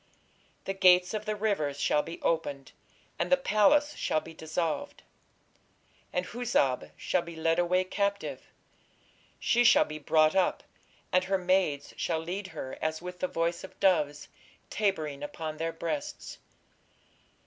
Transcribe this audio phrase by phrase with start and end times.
[0.65, 2.71] The gates of the rivers shall be opened,
[3.19, 5.03] and the palace shall be dissolved.
[6.11, 8.47] And Huzzab shall be led away captive,
[9.39, 10.63] she shall be brought up,
[11.11, 14.27] and her maids shall lead her as with the voice of doves,
[14.71, 16.39] tabering upon their breasts....